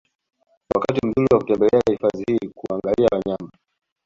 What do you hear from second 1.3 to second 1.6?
wa